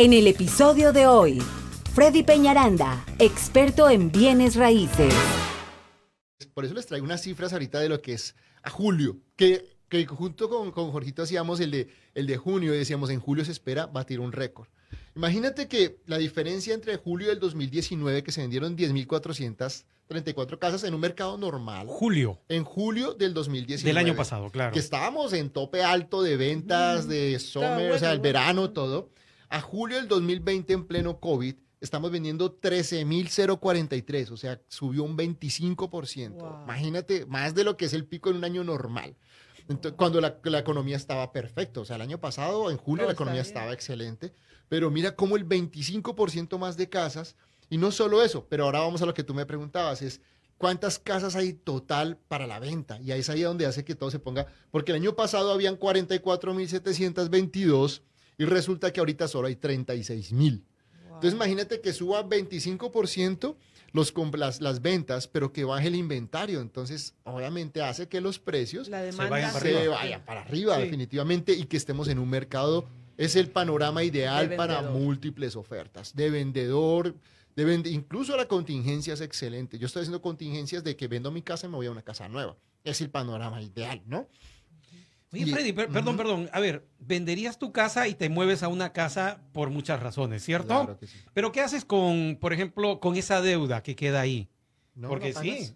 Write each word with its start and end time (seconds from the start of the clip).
En 0.00 0.14
el 0.14 0.26
episodio 0.28 0.94
de 0.94 1.06
hoy, 1.06 1.42
Freddy 1.92 2.22
Peñaranda, 2.22 3.04
experto 3.18 3.90
en 3.90 4.10
bienes 4.10 4.56
raíces. 4.56 5.12
Por 6.54 6.64
eso 6.64 6.72
les 6.72 6.86
traigo 6.86 7.04
unas 7.04 7.20
cifras 7.20 7.52
ahorita 7.52 7.80
de 7.80 7.90
lo 7.90 8.00
que 8.00 8.14
es 8.14 8.34
a 8.62 8.70
julio, 8.70 9.18
que, 9.36 9.62
que 9.90 10.06
junto 10.06 10.48
con, 10.48 10.70
con 10.70 10.90
Jorgito 10.90 11.22
hacíamos 11.22 11.60
el 11.60 11.70
de, 11.70 11.88
el 12.14 12.26
de 12.26 12.38
junio 12.38 12.74
y 12.74 12.78
decíamos 12.78 13.10
en 13.10 13.20
julio 13.20 13.44
se 13.44 13.52
espera 13.52 13.88
batir 13.88 14.20
un 14.20 14.32
récord. 14.32 14.68
Imagínate 15.14 15.68
que 15.68 15.98
la 16.06 16.16
diferencia 16.16 16.72
entre 16.72 16.96
julio 16.96 17.28
del 17.28 17.38
2019, 17.38 18.22
que 18.22 18.32
se 18.32 18.40
vendieron 18.40 18.78
10.434 18.78 20.58
casas 20.58 20.82
en 20.84 20.94
un 20.94 21.00
mercado 21.00 21.36
normal. 21.36 21.86
Julio. 21.88 22.38
En 22.48 22.64
julio 22.64 23.12
del 23.12 23.34
2019. 23.34 23.86
Del 23.86 23.98
año 23.98 24.16
pasado, 24.16 24.48
claro. 24.48 24.72
Que 24.72 24.78
estábamos 24.78 25.34
en 25.34 25.50
tope 25.50 25.82
alto 25.82 26.22
de 26.22 26.38
ventas, 26.38 27.06
de 27.06 27.38
summer, 27.38 27.74
bueno, 27.74 27.94
o 27.96 27.98
sea, 27.98 28.12
el 28.12 28.20
bueno. 28.20 28.32
verano, 28.38 28.70
todo. 28.70 29.10
A 29.50 29.60
julio 29.60 29.96
del 29.96 30.06
2020, 30.06 30.72
en 30.72 30.86
pleno 30.86 31.18
COVID, 31.18 31.56
estamos 31.80 32.12
vendiendo 32.12 32.60
13.043, 32.60 34.30
o 34.30 34.36
sea, 34.36 34.60
subió 34.68 35.02
un 35.02 35.16
25%. 35.16 36.38
Wow. 36.38 36.62
Imagínate, 36.62 37.26
más 37.26 37.56
de 37.56 37.64
lo 37.64 37.76
que 37.76 37.86
es 37.86 37.92
el 37.92 38.06
pico 38.06 38.30
en 38.30 38.36
un 38.36 38.44
año 38.44 38.62
normal. 38.62 39.16
Entonces, 39.68 39.94
cuando 39.96 40.20
la, 40.20 40.38
la 40.44 40.60
economía 40.60 40.96
estaba 40.96 41.32
perfecta, 41.32 41.80
o 41.80 41.84
sea, 41.84 41.96
el 41.96 42.02
año 42.02 42.20
pasado, 42.20 42.70
en 42.70 42.76
julio, 42.76 43.02
Todo 43.02 43.08
la 43.08 43.14
economía 43.14 43.40
estaba 43.40 43.72
excelente, 43.72 44.32
pero 44.68 44.88
mira 44.88 45.16
cómo 45.16 45.36
el 45.36 45.48
25% 45.48 46.56
más 46.56 46.76
de 46.76 46.88
casas, 46.88 47.34
y 47.68 47.76
no 47.76 47.90
solo 47.90 48.22
eso, 48.22 48.46
pero 48.48 48.66
ahora 48.66 48.78
vamos 48.78 49.02
a 49.02 49.06
lo 49.06 49.14
que 49.14 49.24
tú 49.24 49.34
me 49.34 49.46
preguntabas, 49.46 50.00
es 50.00 50.20
cuántas 50.58 51.00
casas 51.00 51.34
hay 51.34 51.54
total 51.54 52.18
para 52.28 52.46
la 52.46 52.60
venta, 52.60 53.00
y 53.00 53.10
ahí 53.10 53.18
es 53.18 53.30
ahí 53.30 53.42
donde 53.42 53.66
hace 53.66 53.84
que 53.84 53.96
todo 53.96 54.12
se 54.12 54.20
ponga, 54.20 54.46
porque 54.70 54.92
el 54.92 54.96
año 54.96 55.16
pasado 55.16 55.50
habían 55.50 55.76
44.722 55.76 58.02
y 58.40 58.44
resulta 58.46 58.92
que 58.92 59.00
ahorita 59.00 59.28
solo 59.28 59.48
hay 59.48 59.54
36.000. 59.56 60.62
Entonces 61.06 61.32
imagínate 61.34 61.80
que 61.82 61.92
suba 61.92 62.24
25% 62.26 63.54
los, 63.92 64.14
las, 64.34 64.60
las 64.60 64.80
ventas, 64.80 65.26
pero 65.28 65.52
que 65.52 65.64
baje 65.64 65.88
el 65.88 65.94
inventario. 65.96 66.60
Entonces, 66.60 67.14
obviamente 67.24 67.82
hace 67.82 68.08
que 68.08 68.20
los 68.20 68.38
precios 68.38 68.88
La 68.88 69.00
vayan 69.00 69.10
demanda 69.16 69.52
para 69.52 69.60
se 69.60 69.76
arriba. 69.76 69.94
vayan 69.96 70.24
para 70.24 70.40
arriba, 70.42 70.76
Sí. 70.76 70.82
definitivamente, 70.82 71.52
y 71.52 71.64
que 71.64 71.76
estemos 71.76 72.08
en 72.08 72.18
un 72.18 72.30
mercado, 72.30 72.86
es 73.18 73.36
el 73.36 73.50
panorama 73.50 74.02
ideal 74.04 74.48
De 74.48 74.56
para 74.56 74.80
múltiples 74.82 75.56
ofertas. 75.56 76.14
De 76.16 76.30
vendedor, 76.30 77.14
de 77.56 77.90
incluso 77.90 78.34
la 78.36 78.46
contingencia 78.46 79.12
es 79.12 79.20
excelente. 79.20 79.78
Yo 79.78 79.86
estoy 79.86 80.00
haciendo 80.00 80.22
contingencias 80.22 80.82
de 80.84 80.96
que 80.96 81.08
vendo 81.08 81.30
mi 81.30 81.42
casa 81.42 81.66
y 81.66 81.70
me 81.70 81.76
voy 81.76 81.86
a 81.86 81.90
una 81.90 82.02
casa 82.02 82.28
nueva. 82.28 82.56
Es 82.84 83.02
el 83.02 83.10
panorama 83.10 83.60
ideal, 83.60 84.00
¿no? 84.06 84.26
Oye, 85.32 85.46
Freddy, 85.46 85.72
per- 85.72 85.88
perdón, 85.88 86.16
perdón. 86.16 86.50
A 86.52 86.58
ver, 86.60 86.86
venderías 86.98 87.58
tu 87.58 87.72
casa 87.72 88.08
y 88.08 88.14
te 88.14 88.28
mueves 88.28 88.62
a 88.62 88.68
una 88.68 88.92
casa 88.92 89.40
por 89.52 89.70
muchas 89.70 90.00
razones, 90.00 90.42
¿cierto? 90.44 90.68
Claro 90.68 90.98
que 90.98 91.06
sí. 91.06 91.18
Pero 91.32 91.52
¿qué 91.52 91.60
haces 91.60 91.84
con, 91.84 92.36
por 92.40 92.52
ejemplo, 92.52 92.98
con 93.00 93.14
esa 93.16 93.40
deuda 93.40 93.82
que 93.82 93.94
queda 93.94 94.20
ahí? 94.20 94.48
¿No? 94.94 95.08
Porque 95.08 95.32
¿No 95.32 95.40
sí. 95.40 95.74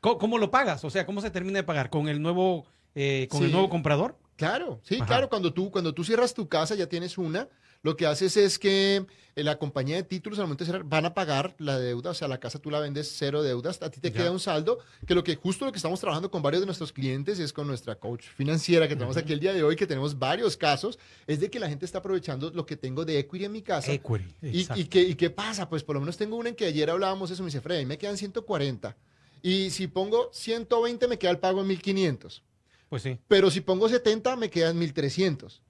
¿Cómo, 0.00 0.18
cómo 0.18 0.38
lo 0.38 0.50
pagas? 0.50 0.84
O 0.84 0.90
sea, 0.90 1.06
¿cómo 1.06 1.22
se 1.22 1.30
termina 1.30 1.58
de 1.60 1.62
pagar? 1.64 1.88
¿Con 1.88 2.08
el 2.08 2.20
nuevo, 2.20 2.66
eh, 2.94 3.26
con 3.30 3.42
el 3.42 3.50
nuevo 3.52 3.70
comprador? 3.70 4.18
Claro, 4.36 4.80
sí, 4.82 4.96
Ajá. 4.96 5.06
claro. 5.06 5.28
Cuando 5.30 5.54
tú, 5.54 5.70
cuando 5.70 5.94
tú 5.94 6.04
cierras 6.04 6.34
tu 6.34 6.48
casa, 6.48 6.74
ya 6.74 6.86
tienes 6.88 7.16
una, 7.16 7.48
lo 7.84 7.96
que 7.96 8.06
haces 8.06 8.36
es 8.36 8.58
que 8.58 9.06
eh, 9.36 9.44
la 9.44 9.58
compañía 9.58 9.96
de 9.96 10.02
títulos 10.04 10.38
al 10.38 10.46
momento 10.46 10.64
de 10.64 10.70
cerrar 10.70 10.84
van 10.84 11.04
a 11.06 11.14
pagar 11.14 11.54
la 11.58 11.78
deuda, 11.78 12.10
o 12.10 12.14
sea, 12.14 12.26
la 12.28 12.38
casa 12.38 12.58
tú 12.58 12.70
la 12.70 12.80
vendes 12.80 13.12
cero 13.16 13.42
deudas, 13.42 13.80
a 13.82 13.90
ti 13.90 14.00
te 14.00 14.10
Ya. 14.10 14.16
queda 14.18 14.30
un 14.32 14.40
saldo, 14.40 14.78
que 15.06 15.14
lo 15.14 15.22
que 15.22 15.36
justo 15.36 15.64
lo 15.64 15.70
que 15.72 15.76
estamos 15.78 16.00
trabajando 16.00 16.30
con 16.30 16.40
varios 16.42 16.62
de 16.62 16.66
nuestros 16.66 16.92
clientes 16.92 17.38
es 17.38 17.52
con 17.52 17.66
nuestra 17.66 17.94
coach 17.96 18.24
financiera 18.36 18.88
que 18.88 18.94
tenemos 18.96 19.16
aquí 19.16 19.32
el 19.32 19.40
día 19.40 19.52
de 19.52 19.62
hoy, 19.62 19.76
que 19.76 19.86
tenemos 19.86 20.18
varios 20.18 20.56
casos, 20.56 20.98
es 21.26 21.40
de 21.40 21.50
que 21.50 21.58
la 21.60 21.68
gente 21.68 21.84
está 21.84 21.98
aprovechando 21.98 22.50
lo 22.50 22.64
que 22.66 22.76
tengo 22.76 23.04
de 23.04 23.18
equity 23.18 23.44
en 23.44 23.52
mi 23.52 23.62
casa. 23.62 23.92
Equity. 23.92 24.24
¿Y, 24.42 24.66
¿Y 25.10 25.14
qué 25.14 25.30
pasa? 25.30 25.68
Pues 25.68 25.82
por 25.84 25.94
lo 25.94 26.00
menos 26.00 26.16
tengo 26.16 26.36
una 26.36 26.48
en 26.48 26.54
que 26.54 26.64
ayer 26.66 26.88
hablábamos 26.90 27.30
eso, 27.30 27.42
me 27.42 27.48
dice, 27.48 27.60
Freddy, 27.60 27.84
me 27.86 27.98
quedan 27.98 28.16
140. 28.16 28.96
Y 29.42 29.68
si 29.70 29.88
pongo 29.88 30.30
120, 30.32 31.06
me 31.06 31.18
queda 31.18 31.32
el 31.32 31.38
pago 31.38 31.60
en 31.60 31.66
1500. 31.66 32.42
Pues 32.88 33.02
sí. 33.02 33.18
Pero 33.28 33.50
si 33.50 33.60
pongo 33.60 33.88
70, 33.88 34.36
me 34.36 34.48
quedan 34.48 34.78
1300. 34.78 35.60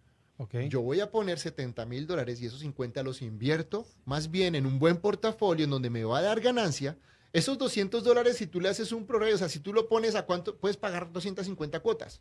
Yo 0.68 0.80
voy 0.80 1.00
a 1.00 1.10
poner 1.10 1.38
70 1.38 1.86
mil 1.86 2.06
dólares 2.06 2.40
y 2.42 2.46
esos 2.46 2.60
50 2.60 3.02
los 3.02 3.22
invierto 3.22 3.86
más 4.04 4.30
bien 4.30 4.54
en 4.54 4.66
un 4.66 4.78
buen 4.78 4.96
portafolio 4.96 5.64
en 5.64 5.70
donde 5.70 5.90
me 5.90 6.04
va 6.04 6.18
a 6.18 6.22
dar 6.22 6.40
ganancia. 6.40 6.98
Esos 7.32 7.56
200 7.56 8.02
dólares, 8.02 8.36
si 8.36 8.46
tú 8.46 8.60
le 8.60 8.68
haces 8.68 8.92
un 8.92 9.06
promedio, 9.06 9.36
o 9.36 9.38
sea, 9.38 9.48
si 9.48 9.60
tú 9.60 9.72
lo 9.72 9.88
pones 9.88 10.14
a 10.14 10.26
cuánto, 10.26 10.56
puedes 10.56 10.76
pagar 10.76 11.12
250 11.12 11.80
cuotas. 11.80 12.20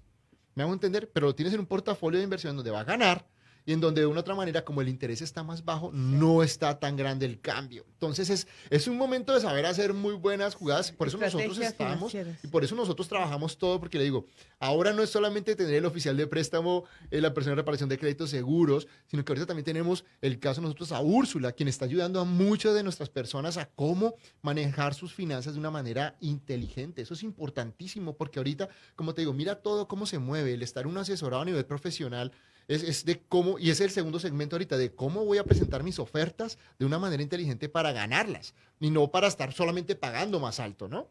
¿Me 0.55 0.63
hago 0.63 0.73
entender? 0.73 1.09
Pero 1.11 1.27
lo 1.27 1.35
tienes 1.35 1.53
en 1.53 1.59
un 1.59 1.65
portafolio 1.65 2.19
de 2.19 2.23
inversión 2.23 2.55
donde 2.55 2.71
va 2.71 2.81
a 2.81 2.85
ganar 2.85 3.25
y 3.65 3.73
en 3.73 3.79
donde 3.79 4.01
de 4.01 4.07
una 4.07 4.21
otra 4.21 4.35
manera, 4.35 4.65
como 4.65 4.81
el 4.81 4.89
interés 4.89 5.21
está 5.21 5.43
más 5.43 5.63
bajo, 5.63 5.91
no 5.93 6.43
está 6.43 6.79
tan 6.79 6.95
grande 6.95 7.25
el 7.25 7.39
cambio. 7.39 7.85
Entonces 7.93 8.29
es, 8.29 8.47
es 8.69 8.87
un 8.87 8.97
momento 8.97 9.33
de 9.33 9.41
saber 9.41 9.65
hacer 9.65 9.93
muy 9.93 10.13
buenas 10.13 10.55
jugadas. 10.55 10.91
Por 10.91 11.07
eso 11.07 11.17
nosotros 11.17 11.57
estamos 11.59 12.13
y 12.13 12.47
por 12.47 12.63
eso 12.63 12.75
nosotros 12.75 13.07
trabajamos 13.07 13.57
todo, 13.57 13.79
porque 13.79 13.97
le 13.97 14.03
digo, 14.03 14.25
ahora 14.59 14.91
no 14.91 15.01
es 15.01 15.09
solamente 15.09 15.55
tener 15.55 15.75
el 15.75 15.85
oficial 15.85 16.17
de 16.17 16.27
préstamo, 16.27 16.83
eh, 17.11 17.21
la 17.21 17.33
persona 17.33 17.51
de 17.51 17.61
reparación 17.61 17.89
de 17.89 17.97
créditos 17.97 18.29
seguros, 18.29 18.87
sino 19.07 19.23
que 19.23 19.31
ahorita 19.31 19.45
también 19.45 19.65
tenemos 19.65 20.03
el 20.21 20.39
caso 20.39 20.61
nosotros 20.61 20.91
a 20.91 21.01
Úrsula, 21.01 21.53
quien 21.53 21.69
está 21.69 21.85
ayudando 21.85 22.19
a 22.19 22.25
muchas 22.25 22.73
de 22.73 22.83
nuestras 22.83 23.09
personas 23.09 23.57
a 23.57 23.65
cómo 23.65 24.15
manejar 24.41 24.93
sus 24.93 25.13
finanzas 25.13 25.53
de 25.53 25.59
una 25.59 25.71
manera 25.71 26.15
inteligente. 26.19 27.01
Eso 27.01 27.13
es 27.13 27.23
importantísimo, 27.23 28.15
porque 28.15 28.39
ahorita, 28.39 28.69
como 28.95 29.13
te 29.13 29.21
digo, 29.21 29.33
mira 29.33 29.55
todo 29.55 29.87
cómo 29.87 30.05
se 30.05 30.19
mueve, 30.19 30.53
el 30.53 30.63
estar 30.63 30.87
un 30.87 30.97
asesorado 30.97 31.41
a 31.41 31.45
nivel 31.45 31.65
profesional. 31.65 32.31
Es, 32.67 32.83
es 32.83 33.05
de 33.05 33.21
cómo, 33.27 33.59
y 33.59 33.69
es 33.69 33.81
el 33.81 33.91
segundo 33.91 34.19
segmento 34.19 34.55
ahorita, 34.55 34.77
de 34.77 34.93
cómo 34.93 35.25
voy 35.25 35.37
a 35.37 35.43
presentar 35.43 35.83
mis 35.83 35.99
ofertas 35.99 36.57
de 36.79 36.85
una 36.85 36.99
manera 36.99 37.21
inteligente 37.21 37.69
para 37.69 37.91
ganarlas, 37.91 38.53
y 38.79 38.89
no 38.89 39.11
para 39.11 39.27
estar 39.27 39.53
solamente 39.53 39.95
pagando 39.95 40.39
más 40.39 40.59
alto, 40.59 40.87
¿no? 40.87 41.07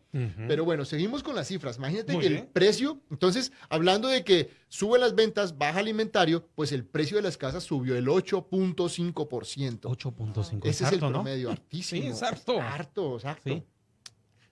Pero 0.48 0.64
bueno, 0.64 0.84
seguimos 0.84 1.22
con 1.22 1.34
las 1.34 1.48
cifras. 1.48 1.78
Imagínate 1.78 2.12
Muy 2.12 2.22
que 2.22 2.28
bien. 2.28 2.40
el 2.42 2.48
precio, 2.48 3.00
entonces, 3.10 3.52
hablando 3.68 4.08
de 4.08 4.24
que 4.24 4.50
suben 4.68 5.00
las 5.00 5.14
ventas, 5.14 5.56
baja 5.56 5.80
el 5.80 5.88
inventario, 5.88 6.46
pues 6.54 6.72
el 6.72 6.84
precio 6.84 7.16
de 7.16 7.22
las 7.22 7.36
casas 7.36 7.64
subió 7.64 7.96
el 7.96 8.06
8.5%. 8.06 9.80
8.5. 9.80 10.60
Ese 10.64 10.68
es 10.68 10.80
el 10.80 10.86
harto, 10.86 11.06
¿no? 11.06 11.12
promedio, 11.22 11.50
hartísimo. 11.50 12.02
Sí, 12.02 12.08
es 12.08 12.22
harto. 12.22 12.60
Harto, 12.60 13.14
exacto. 13.16 13.50
Sí. 13.50 13.62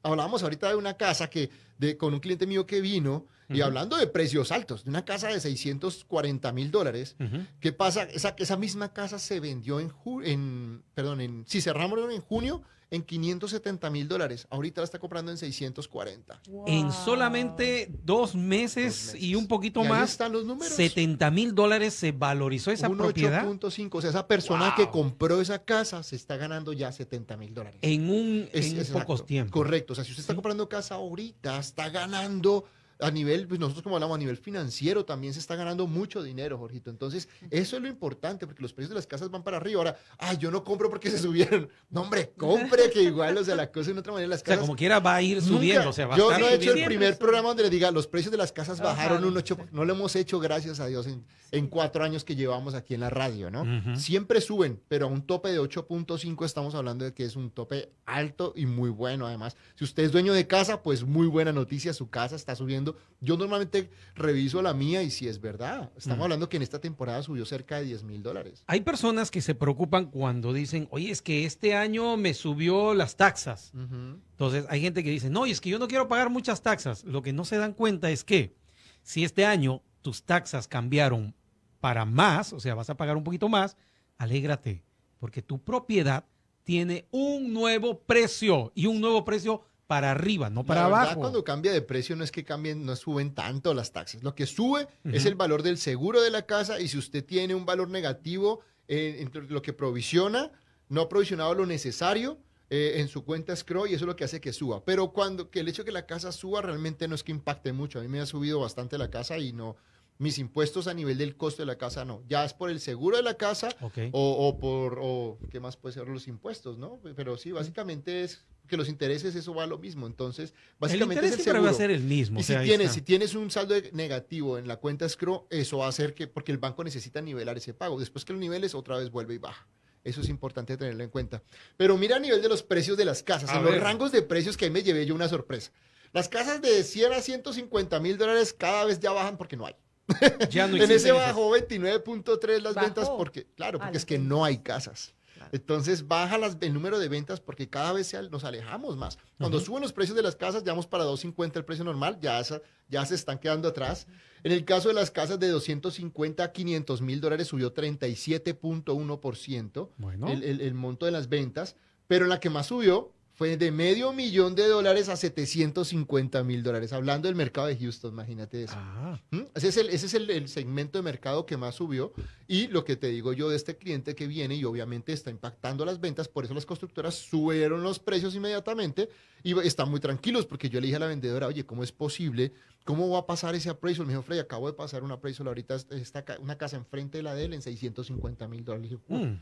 Hablábamos 0.03 0.43
ahorita 0.43 0.69
de 0.69 0.77
una 0.77 0.95
casa 0.95 1.29
que, 1.29 1.51
de, 1.79 1.97
con 1.97 2.15
un 2.15 2.21
cliente 2.21 2.47
mío 2.47 2.67
que 2.67 2.81
vino, 2.81 3.27
y 3.53 3.63
hablando 3.63 3.97
de 3.97 4.07
precios 4.07 4.53
altos, 4.53 4.85
de 4.85 4.91
una 4.91 5.05
casa 5.05 5.27
de 5.29 5.41
640 5.41 6.53
mil 6.53 6.71
dólares. 6.71 7.17
¿Qué 7.59 7.73
pasa? 7.73 8.05
Esa, 8.05 8.35
esa 8.39 8.57
misma 8.57 8.93
casa 8.93 9.19
se 9.19 9.41
vendió 9.41 9.81
en, 9.81 9.91
ju- 9.91 10.23
en 10.25 10.83
perdón, 10.95 11.21
en, 11.21 11.45
si 11.49 11.61
cerramos 11.61 11.99
en 12.13 12.21
junio, 12.21 12.63
en 12.91 13.03
570 13.03 13.89
mil 13.91 14.09
dólares. 14.09 14.47
Ahorita 14.51 14.81
la 14.81 14.85
está 14.85 14.99
comprando 14.99 15.31
en 15.31 15.39
640. 15.39 16.41
En 16.67 16.83
Wow. 16.89 16.93
solamente 16.93 17.89
dos 18.05 18.35
meses, 18.35 18.85
Dos 18.85 19.15
meses. 19.15 19.23
y 19.23 19.35
un 19.37 19.47
poquito 19.47 19.81
Y 19.81 19.85
ahí 19.85 19.89
más, 19.91 20.11
están 20.11 20.33
los 20.33 20.45
números. 20.45 20.75
70 20.75 21.31
mil 21.31 21.55
dólares 21.55 21.95
se 21.95 22.13
valorizó 22.13 22.71
esa 22.71 22.89
Un 22.89 22.97
propiedad 22.99 23.45
8.5. 23.47 23.99
O 23.99 24.01
sea, 24.01 24.11
esa 24.11 24.27
persona 24.27 24.67
Wow. 24.67 24.75
que 24.77 24.91
compró 24.91 25.41
esa 25.41 25.63
casa 25.65 26.03
se 26.03 26.17
está 26.17 26.37
ganando 26.37 26.73
ya 26.73 26.91
70 26.93 27.37
mil 27.37 27.55
dólares. 27.55 27.79
en 27.83 28.11
un 28.11 28.49
Es- 28.53 28.73
en 28.73 28.93
pocos 28.93 29.25
tiempos. 29.25 29.53
Correcto. 29.53 29.93
O 29.93 29.97
sea, 29.97 30.05
si 30.05 30.11
usted 30.11 30.23
está 30.23 30.33
Sí. 30.33 30.37
comprando 30.37 30.69
casa 30.69 30.97
ahorita, 30.97 31.59
está 31.59 31.89
ganando 31.91 32.65
a 33.01 33.11
nivel, 33.11 33.47
pues 33.47 33.59
nosotros 33.61 33.83
como 33.83 33.97
hablamos, 33.97 34.15
a 34.17 34.19
nivel 34.19 34.37
financiero 34.37 35.05
también 35.05 35.33
se 35.33 35.41
está 35.41 35.57
ganando 35.57 35.87
mucho 35.87 36.23
dinero, 36.23 36.59
Jorgito. 36.59 36.91
Entonces, 36.91 37.29
eso 37.51 37.77
es 37.77 37.83
lo 37.83 37.89
importante, 37.89 38.47
porque 38.47 38.63
los 38.63 38.73
precios 38.73 38.91
de 38.91 38.97
las 38.97 39.07
casas 39.07 39.31
van 39.31 39.43
para 39.43 39.57
arriba. 39.59 39.79
Ahora, 39.79 39.99
ah, 40.19 40.35
yo 40.35 40.51
no 40.51 40.65
compro 40.65 40.91
porque 40.91 41.11
se 41.11 41.19
subieron. 41.19 41.69
No, 41.91 42.03
hombre, 42.03 42.33
compre, 42.37 42.91
que 42.91 43.03
igual, 43.03 43.37
o 43.39 43.45
sea, 43.45 43.55
la 43.57 43.71
cosa 43.73 43.93
de 43.93 43.99
otra 43.99 44.13
manera, 44.13 44.29
las 44.29 44.43
O 44.43 44.45
sea, 44.45 44.55
casas... 44.55 44.61
como 44.67 44.77
quiera 44.77 45.01
va 45.01 45.15
a 45.17 45.23
ir 45.23 45.39
Nunca- 45.43 45.49
subiendo, 45.57 45.91
o 45.91 45.93
sea, 45.93 46.07
va 46.07 46.15
a 46.15 46.19
yo 46.19 46.25
estar 46.31 46.41
no 46.41 46.49
he 46.49 46.55
hecho 46.55 46.73
el 46.73 46.85
primer 46.85 47.19
programa 47.19 47.49
donde 47.49 47.63
le 47.65 47.71
diga 47.71 47.91
los 47.91 48.07
precios 48.07 48.31
de 48.31 48.39
las 48.39 48.53
casas 48.53 48.79
bajaron 48.81 48.97
Bajaron, 49.01 49.25
un 49.25 49.37
8, 49.37 49.57
sí. 49.59 49.63
no 49.73 49.85
lo 49.85 49.93
hemos 49.95 50.15
hecho 50.17 50.39
gracias 50.41 50.79
a 50.81 50.87
Dios 50.87 51.07
en, 51.07 51.25
en 51.53 51.67
cuatro 51.69 52.05
años 52.05 52.25
que 52.25 52.37
llevamos 52.37 52.75
aquí 52.75 52.95
en 52.95 53.01
la 53.01 53.11
radio, 53.11 53.51
¿no? 53.51 53.65
Siempre 53.97 54.41
suben, 54.41 54.81
pero 54.89 55.07
a 55.07 55.09
un 55.09 55.23
tope 55.27 55.49
de 55.51 55.61
8.5 55.61 56.45
estamos 56.45 56.75
hablando 56.75 57.05
de 57.05 57.13
que 57.15 57.25
es 57.25 57.37
un 57.37 57.51
tope 57.51 57.93
alto 58.07 58.53
y 58.57 58.67
muy 58.67 58.91
bueno 58.91 59.27
además. 59.27 59.57
Si 59.75 59.85
usted 59.85 60.05
es 60.05 60.13
dueño 60.13 60.33
de 60.33 60.47
casa, 60.47 60.83
pues 60.83 61.05
muy 61.05 61.27
buena 61.27 61.53
noticia, 61.53 61.93
su 61.93 62.09
casa 62.11 62.37
está 62.37 62.55
subiendo. 62.55 62.90
Yo 63.21 63.37
normalmente 63.37 63.91
reviso 64.15 64.63
la 64.63 64.73
mía 64.73 65.03
y 65.03 65.11
si 65.11 65.29
es 65.29 65.41
verdad, 65.41 65.91
estamos 65.97 66.19
Mm. 66.21 66.23
hablando 66.23 66.49
que 66.49 66.57
en 66.57 66.63
esta 66.63 66.81
temporada 66.81 67.23
subió 67.23 67.45
cerca 67.45 67.77
de 67.77 67.85
10 67.85 68.03
mil 68.03 68.23
dólares. 68.23 68.65
Hay 68.67 68.81
personas 68.81 69.31
que 69.31 69.41
se 69.43 69.55
preocupan 69.55 70.07
cuando 70.07 70.53
dicen, 70.55 70.89
oye, 70.91 71.11
es 71.11 71.21
que 71.21 71.45
este 71.45 71.75
año 71.75 72.17
me 72.17 72.33
subió 72.33 72.95
las 72.95 73.17
taxas. 73.17 73.73
Entonces 73.75 74.65
hay 74.71 74.81
gente 74.81 75.05
que 75.05 75.11
dice, 75.11 75.29
no, 75.29 75.47
y 75.47 75.51
es 75.51 75.61
que 75.61 75.69
yo 75.71 75.79
no 75.79 75.87
quiero 75.89 76.09
pagar 76.09 76.31
muchas 76.31 76.63
taxas. 76.63 77.05
Lo 77.05 77.21
que 77.23 77.33
no 77.33 77.45
se 77.45 77.59
dan 77.59 77.75
cuenta 77.75 78.11
es 78.11 78.25
que 78.25 78.55
si 79.03 79.23
este 79.25 79.45
año 79.45 79.83
tus 80.01 80.23
taxas 80.25 80.67
cambiaron 80.67 81.35
para 81.81 82.05
más, 82.07 82.53
o 82.55 82.61
sea, 82.61 82.75
vas 82.75 82.89
a 82.91 82.97
pagar 82.97 83.17
un 83.17 83.25
poquito 83.25 83.49
más, 83.49 83.77
alégrate, 84.19 84.83
porque 85.19 85.43
tu 85.43 85.63
propiedad 85.63 86.25
tiene 86.63 87.07
un 87.11 87.53
nuevo 87.53 88.01
precio 88.01 88.73
y 88.75 88.87
un 88.87 89.01
nuevo 89.01 89.25
precio 89.25 89.63
para 89.91 90.13
arriba, 90.13 90.51
no 90.51 90.65
para 90.65 90.83
La 90.83 90.87
verdad, 90.87 91.03
abajo. 91.03 91.21
cuando 91.21 91.43
cambia 91.43 91.73
de 91.73 91.83
precio 91.83 92.15
no 92.15 92.23
es 92.23 92.31
que 92.31 92.45
cambien, 92.45 92.87
no 92.87 92.95
suben 92.95 93.35
tanto 93.35 93.75
las 93.75 93.91
taxas. 93.91 94.23
Lo 94.23 94.37
que 94.37 94.47
sube 94.47 94.87
es 95.03 95.27
el 95.27 95.35
valor 95.35 95.65
del 95.65 95.79
seguro 95.79 96.23
de 96.23 96.31
la 96.31 96.43
casa 96.47 96.81
y 96.81 96.87
si 96.87 96.97
usted 96.97 97.25
tiene 97.25 97.57
un 97.57 97.67
valor 97.67 97.91
negativo 97.91 98.61
eh, 98.87 99.17
entre 99.19 99.43
lo 99.49 99.63
que 99.63 99.73
provisiona, 99.73 100.53
no 100.89 101.01
ha 101.01 101.09
provisionado 101.09 101.53
lo 101.57 101.67
necesario 101.67 102.39
eh, 102.69 103.01
en 103.01 103.09
su 103.09 103.25
cuenta 103.25 103.53
escrow 103.53 103.85
y 103.85 103.95
eso 103.95 104.05
es 104.05 104.07
lo 104.07 104.15
que 104.15 104.23
hace 104.23 104.41
que 104.41 104.53
suba. 104.53 104.85
Pero 104.85 105.13
cuando 105.13 105.51
que 105.51 105.59
el 105.59 105.67
hecho 105.67 105.83
de 105.83 105.87
que 105.87 105.93
la 105.93 106.07
casa 106.07 106.31
suba 106.31 106.63
realmente 106.63 107.09
no 107.09 107.17
es 107.17 107.25
que 107.25 107.33
impacte 107.33 107.73
mucho. 107.73 107.99
A 107.99 108.03
mí 108.03 108.07
me 108.07 108.21
ha 108.21 108.27
subido 108.27 108.61
bastante 108.61 108.97
la 108.97 109.11
casa 109.11 109.39
y 109.39 109.53
no, 109.53 109.75
mis 110.21 110.39
impuestos 110.39 110.87
a 110.87 110.93
nivel 110.93 111.17
del 111.17 111.35
costo 111.35 111.63
de 111.63 111.67
la 111.67 111.79
casa 111.79 112.05
no. 112.05 112.23
Ya 112.29 112.45
es 112.45 112.53
por 112.53 112.71
el 112.71 112.79
seguro 112.79 113.17
de 113.17 113.23
la 113.23 113.35
casa 113.35 113.71
o, 114.13 114.49
o 114.49 114.59
por, 114.59 114.99
o 115.01 115.39
qué 115.51 115.61
más 115.61 115.79
puede 115.79 115.95
ser 115.95 116.07
los 116.09 116.29
impuestos, 116.29 116.77
¿no? 116.77 117.01
Pero 117.17 117.39
sí, 117.39 117.53
básicamente 117.53 118.23
es 118.23 118.45
que 118.69 118.77
los 118.77 118.91
intereses, 118.91 119.35
eso 119.35 119.55
va 119.55 119.65
a 119.65 119.67
lo 119.67 119.79
mismo. 119.79 120.07
Entonces, 120.07 120.51
el 120.51 120.57
básicamente 120.79 121.15
interés 121.15 121.33
es 121.33 121.39
el 121.39 121.43
siempre 121.43 121.59
seguro. 121.61 121.71
va 121.73 121.75
a 121.75 121.79
ser 121.79 121.91
el 121.91 122.03
mismo. 122.03 122.39
Y 122.39 122.43
o 122.43 122.45
sea, 122.45 122.61
si 122.61 122.67
tienes, 122.67 122.85
está. 122.89 122.95
si 122.95 123.01
tienes 123.01 123.35
un 123.35 123.51
saldo 123.51 123.75
negativo 123.93 124.59
en 124.59 124.69
la 124.69 124.77
cuenta 124.77 125.07
escrow, 125.07 125.47
eso 125.49 125.79
va 125.79 125.87
a 125.87 125.89
hacer 125.89 126.15
que, 126.15 126.27
porque 126.29 126.53
el 126.53 126.59
banco 126.59 126.85
necesita 126.85 127.23
nivelar 127.23 127.57
ese 127.57 127.73
pago. 127.73 127.99
Después 127.99 128.27
que 128.27 128.35
lo 128.35 128.39
niveles, 128.39 128.75
otra 128.75 128.99
vez 128.99 129.11
vuelve 129.11 129.35
y 129.35 129.39
baja. 129.39 129.67
Eso 130.05 130.21
es 130.21 130.29
importante 130.29 130.77
tenerlo 130.77 131.03
en 131.03 131.11
cuenta. 131.11 131.43
Pero 131.79 131.97
mira 131.97 132.17
a 132.17 132.21
nivel 132.21 132.43
de 132.43 132.49
los 132.51 132.63
precios 132.63 132.97
de 132.99 133.07
las 133.07 133.23
casas, 133.23 133.49
A 133.51 133.57
en 133.57 133.65
ver. 133.65 133.75
los 133.75 133.83
rangos 133.83 134.13
de 134.13 134.21
precios 134.21 134.57
que 134.59 134.67
ahí 134.67 134.71
me 134.71 134.83
llevé 134.83 135.07
yo 135.07 135.15
una 135.15 135.29
sorpresa. 135.29 135.73
Las 136.13 136.29
casas 136.29 136.61
de 136.61 136.83
100 136.85 137.13
a 137.15 137.21
150 137.23 137.99
mil 138.01 138.19
dólares 138.19 138.53
cada 138.53 138.85
vez 138.85 139.01
ya 139.01 139.13
bajan 139.13 139.39
porque 139.39 139.57
no 139.57 139.65
hay. 139.67 139.75
Ya 140.51 140.67
no 140.67 140.77
en 140.77 140.91
ese 140.91 141.13
bajó 141.13 141.51
29.3 141.57 142.61
las 142.61 142.75
Bajó. 142.75 142.87
ventas 142.87 143.09
porque, 143.11 143.47
claro, 143.57 143.79
Ah, 143.81 143.87
porque 143.87 143.95
las 143.95 144.03
es 144.03 144.07
que 144.07 144.19
no 144.19 144.45
hay 144.45 144.59
casas. 144.59 145.15
Claro. 145.35 145.51
Entonces 145.55 146.07
baja 146.07 146.37
las- 146.37 146.59
el 146.61 146.75
número 146.75 146.99
de 146.99 147.09
ventas 147.09 147.41
porque 147.41 147.69
cada 147.71 147.93
vez 147.93 148.09
se 148.09 148.17
al- 148.19 148.31
nos 148.31 148.45
alejamos 148.45 148.97
más. 148.97 149.19
Cuando 149.39 149.59
suben 149.61 149.83
los 149.83 149.93
precios 149.93 150.17
de 150.17 150.23
las 150.23 150.37
casas, 150.37 150.63
ya 150.65 150.73
vamos 150.73 150.87
para 150.87 151.05
250 151.05 151.59
el 151.59 151.65
precio 151.65 151.85
normal, 151.85 152.19
ya, 152.21 152.43
ya 152.89 153.07
se 153.07 153.15
están 153.15 153.39
quedando 153.39 153.69
atrás. 153.69 154.07
En 154.43 154.53
el 154.53 154.65
caso 154.67 154.89
de 154.89 154.95
las 154.95 155.11
casas 155.11 155.39
de 155.41 155.49
250 155.49 156.45
a 156.45 156.53
500 156.53 157.01
mil 157.01 157.21
dólares 157.21 157.49
subió 157.49 157.73
37.1% 157.73 159.91
Bueno, 159.97 160.29
el, 160.29 160.43
el- 160.45 160.61
el 160.61 160.75
monto 160.75 161.07
de 161.07 161.13
las 161.13 161.29
ventas, 161.29 161.77
pero 162.07 162.27
la 162.27 162.39
que 162.41 162.51
más 162.51 162.67
subió 162.67 163.13
fue 163.41 163.57
de 163.57 163.71
medio 163.71 164.13
millón 164.13 164.55
de 164.55 164.69
dólares 164.69 165.09
a 165.09 165.17
750 165.17 166.45
mil 166.45 166.63
dólares. 166.63 166.93
Hablando 166.93 167.27
del 167.27 167.35
mercado 167.37 167.69
de 167.69 167.77
Houston, 167.79 168.13
imagínate 168.13 168.65
eso. 168.65 168.75
ah, 168.77 169.19
¿Mm? 169.31 169.41
Ese 169.55 169.69
es, 169.69 169.77
el, 169.79 169.89
ese 169.89 170.05
es 170.05 170.13
el, 170.13 170.29
el 170.29 170.47
segmento 170.47 170.99
de 170.99 171.03
mercado 171.03 171.47
que 171.47 171.57
más 171.57 171.75
subió 171.77 172.13
y 172.47 172.67
lo 172.67 172.85
que 172.85 172.97
te 172.97 173.07
digo 173.07 173.33
yo 173.33 173.49
de 173.49 173.57
este 173.57 173.79
cliente 173.79 174.15
que 174.15 174.27
viene 174.27 174.57
y 174.57 174.65
obviamente 174.67 175.15
está 175.15 175.31
impactando 175.31 175.87
las 175.87 176.01
ventas, 176.01 176.29
por 176.29 176.45
eso 176.45 176.53
las 176.53 176.67
constructoras 176.67 177.15
subieron 177.15 177.83
los 177.83 177.99
precios 177.99 178.35
inmediatamente 178.35 179.09
y 179.43 179.59
están 179.61 179.91
muy 179.91 180.01
tranquilos 180.01 180.45
porque 180.45 180.69
yo 180.69 180.79
le 180.79 180.89
dije 180.89 180.97
a 180.97 181.01
la 181.01 181.07
vendedora, 181.07 181.47
oye, 181.47 181.65
¿cómo 181.65 181.83
es 181.83 181.93
posible? 181.93 182.53
¿Cómo 182.85 183.09
va 183.09 183.21
a 183.21 183.27
pasar 183.27 183.55
ese 183.55 183.71
appraisal? 183.71 184.05
Me 184.05 184.13
dijo, 184.13 184.23
Freddy, 184.23 184.41
acabo 184.41 184.67
de 184.67 184.75
pasar 184.75 185.03
un 185.03 185.13
appraisal 185.13 185.47
ahorita, 185.49 185.77
está 185.93 186.27
una 186.41 186.59
casa 186.59 186.77
enfrente 186.77 187.17
de 187.17 187.23
la 187.23 187.35
de 187.35 187.47
él 187.47 187.55
en 187.55 187.63
650 187.63 188.47
mil 188.49 188.67
dólares. 188.67 188.93
"Uf". 188.93 189.01
mm, 189.09 189.39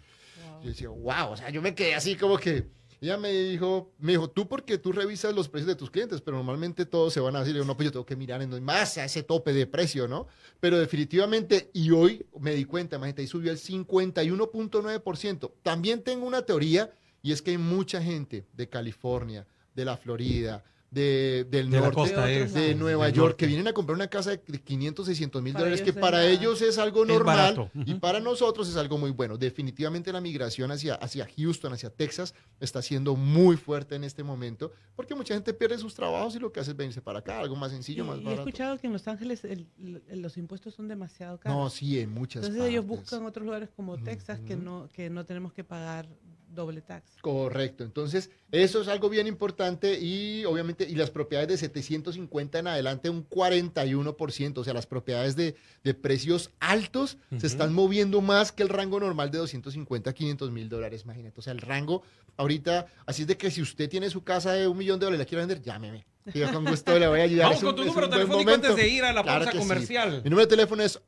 Yo 0.62 0.68
decía, 0.68 0.88
wow, 0.88 1.32
o 1.32 1.36
sea, 1.36 1.50
yo 1.50 1.60
me 1.60 1.74
quedé 1.74 1.96
así 1.96 2.14
como 2.14 2.38
que... 2.38 2.78
Ella 3.00 3.16
me 3.16 3.32
dijo, 3.32 3.92
me 3.98 4.12
dijo, 4.12 4.28
tú 4.28 4.48
porque 4.48 4.76
tú 4.76 4.90
revisas 4.90 5.32
los 5.32 5.48
precios 5.48 5.68
de 5.68 5.76
tus 5.76 5.90
clientes, 5.90 6.20
pero 6.20 6.36
normalmente 6.36 6.84
todos 6.84 7.12
se 7.12 7.20
van 7.20 7.36
a 7.36 7.44
decir, 7.44 7.64
no, 7.64 7.76
pues 7.76 7.86
yo 7.86 7.92
tengo 7.92 8.06
que 8.06 8.16
mirar 8.16 8.42
en 8.42 8.62
más 8.64 8.98
a 8.98 9.04
ese 9.04 9.22
tope 9.22 9.52
de 9.52 9.66
precio, 9.68 10.08
¿no? 10.08 10.26
Pero 10.58 10.78
definitivamente, 10.78 11.70
y 11.72 11.92
hoy 11.92 12.26
me 12.40 12.54
di 12.54 12.64
cuenta, 12.64 12.96
imagínate, 12.96 13.22
ahí 13.22 13.28
subió 13.28 13.52
el 13.52 13.58
51.9%. 13.58 15.52
También 15.62 16.02
tengo 16.02 16.26
una 16.26 16.42
teoría, 16.42 16.90
y 17.22 17.30
es 17.30 17.40
que 17.40 17.52
hay 17.52 17.58
mucha 17.58 18.02
gente 18.02 18.46
de 18.52 18.68
California, 18.68 19.46
de 19.74 19.84
la 19.84 19.96
Florida, 19.96 20.64
de, 20.90 21.46
del 21.50 21.68
de 21.70 21.80
norte, 21.80 21.94
costa 21.94 22.24
de 22.24 22.42
este. 22.44 22.74
Nueva 22.74 23.08
York, 23.10 23.18
norte. 23.18 23.36
que 23.36 23.46
vienen 23.46 23.68
a 23.68 23.72
comprar 23.74 23.94
una 23.94 24.08
casa 24.08 24.30
de 24.30 24.38
de 24.46 24.58
500, 24.60 25.04
600 25.06 25.42
mil 25.42 25.52
dólares, 25.52 25.82
que 25.82 25.92
para 25.92 26.18
nada. 26.18 26.30
ellos 26.30 26.62
es 26.62 26.78
algo 26.78 27.04
normal 27.04 27.70
y 27.84 27.94
para 27.96 28.20
nosotros 28.20 28.68
es 28.68 28.76
algo 28.76 28.96
muy 28.96 29.10
bueno. 29.10 29.36
Definitivamente 29.36 30.10
la 30.12 30.20
migración 30.22 30.70
hacia, 30.70 30.94
hacia 30.94 31.28
Houston, 31.36 31.72
hacia 31.74 31.90
Texas, 31.90 32.34
está 32.60 32.80
siendo 32.80 33.16
muy 33.16 33.56
fuerte 33.56 33.96
en 33.96 34.04
este 34.04 34.22
momento, 34.22 34.72
porque 34.96 35.14
mucha 35.14 35.34
gente 35.34 35.52
pierde 35.52 35.76
sus 35.78 35.94
trabajos 35.94 36.34
y 36.36 36.38
lo 36.38 36.50
que 36.52 36.60
hace 36.60 36.70
es 36.70 36.76
venirse 36.76 37.02
para 37.02 37.18
acá, 37.18 37.38
algo 37.40 37.54
más 37.56 37.70
Y, 37.70 37.74
sencillo, 37.74 38.06
más 38.06 38.16
y 38.16 38.20
he 38.20 38.24
barato. 38.24 38.42
escuchado 38.42 38.78
que 38.78 38.86
en 38.86 38.92
Los 38.94 39.06
Ángeles 39.08 39.44
el- 39.44 39.66
el- 40.08 40.22
los 40.22 40.36
impuestos 40.38 40.74
son 40.74 40.88
demasiado 40.88 41.38
caros. 41.38 41.58
No, 41.58 41.68
sí, 41.70 42.00
en 42.00 42.10
muchas 42.12 42.44
Entonces 42.46 42.70
ellos 42.70 42.86
buscan 42.86 43.26
otros 43.26 43.44
lugares 43.44 43.68
como 43.76 43.98
Texas 43.98 44.40
que 44.40 44.56
no 44.56 44.88
que 44.92 45.10
no 45.10 45.26
tenemos 45.26 45.52
que 45.52 45.64
pagar 45.64 46.08
doble 46.48 46.80
tax. 46.80 47.12
Correcto, 47.20 47.84
entonces 47.84 48.30
eso 48.50 48.80
es 48.80 48.88
algo 48.88 49.08
bien 49.08 49.26
importante 49.26 49.98
y 50.00 50.44
obviamente, 50.44 50.86
y 50.88 50.94
las 50.94 51.10
propiedades 51.10 51.48
de 51.48 51.56
750 51.58 52.58
en 52.58 52.66
adelante 52.66 53.10
un 53.10 53.28
41%, 53.28 54.58
o 54.58 54.64
sea, 54.64 54.74
las 54.74 54.86
propiedades 54.86 55.36
de, 55.36 55.54
de 55.84 55.94
precios 55.94 56.50
altos 56.60 57.18
se 57.38 57.46
están 57.46 57.72
moviendo 57.72 58.20
más 58.20 58.52
que 58.52 58.62
el 58.62 58.68
rango 58.68 58.98
normal 59.00 59.30
de 59.30 59.38
250 59.38 60.10
a 60.10 60.12
500 60.12 60.50
mil 60.50 60.68
dólares, 60.68 61.02
imagínate, 61.04 61.38
o 61.38 61.42
sea, 61.42 61.52
el 61.52 61.60
rango 61.60 62.02
ahorita, 62.36 62.86
así 63.06 63.22
es 63.22 63.28
de 63.28 63.36
que 63.36 63.50
si 63.50 63.60
usted 63.62 63.88
tiene 63.88 64.10
su 64.10 64.22
casa 64.24 64.52
de 64.52 64.66
un 64.68 64.76
millón 64.78 64.98
de 64.98 65.06
dólares 65.06 65.20
y 65.20 65.24
la 65.24 65.28
quiere 65.28 65.46
vender, 65.46 65.62
llámeme, 65.62 66.06
yo 66.34 66.52
con 66.52 66.64
gusto 66.64 66.98
le 66.98 67.08
voy 67.08 67.20
a 67.20 67.24
ayudar. 67.24 67.44
Vamos 67.46 67.58
Es 67.58 67.62
un- 67.62 67.68
con 67.68 67.76
tu 67.76 67.84
número 67.84 68.08
telefónico 68.08 68.44
momento. 68.50 68.68
antes 68.68 68.84
de 68.84 68.88
ir 68.90 69.04
a 69.04 69.12
la 69.12 69.22
Claro 69.22 69.38
pausa 69.44 69.50
que 69.52 69.58
sí. 69.58 69.62
comercial. 69.68 70.10
Mi 70.24 70.30
número 70.30 70.46
de 70.46 70.50
teléfono 70.56 70.82
es 70.82 71.00